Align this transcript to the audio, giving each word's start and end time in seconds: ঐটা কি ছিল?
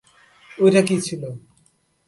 ঐটা 0.57 0.81
কি 0.87 0.95
ছিল? 1.07 1.23